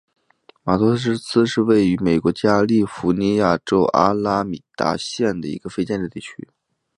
[0.63, 6.47] 马托斯是位于美国加利福尼亚州阿拉米达县的一个非建制地区。